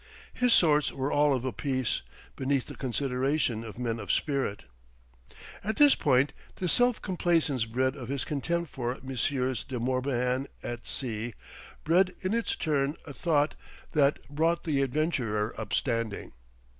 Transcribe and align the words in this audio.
His 0.33 0.51
sorts 0.51 0.91
were 0.91 1.11
all 1.11 1.31
of 1.35 1.45
a 1.45 1.53
piece, 1.53 2.01
beneath 2.35 2.65
the 2.65 2.73
consideration 2.75 3.63
of 3.63 3.77
men 3.77 3.99
of 3.99 4.11
spirit.... 4.11 4.63
At 5.63 5.75
this 5.75 5.93
point, 5.93 6.33
the 6.55 6.67
self 6.67 6.99
complacence 7.03 7.65
bred 7.65 7.95
of 7.95 8.09
his 8.09 8.25
contempt 8.25 8.71
for 8.71 8.97
Messrs. 9.03 9.63
de 9.63 9.79
Morbihan 9.79 10.47
et 10.63 10.87
Cie. 10.87 11.35
bred 11.83 12.15
in 12.21 12.33
its 12.33 12.55
turn 12.55 12.95
a 13.05 13.13
thought 13.13 13.53
that 13.91 14.27
brought 14.27 14.63
the 14.63 14.81
adventurer 14.81 15.53
up 15.55 15.71
standing. 15.71 16.31